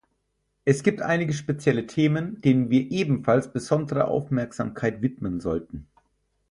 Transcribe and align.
Es 0.65 0.81
gibt 0.81 1.03
einige 1.03 1.31
spezielle 1.31 1.85
Themen, 1.85 2.41
denen 2.41 2.71
wir 2.71 2.89
ebenfalls 2.89 3.53
besondere 3.53 4.05
Aufmerksamkeit 4.07 5.03
widmen 5.03 5.39
sollten. 5.39 5.85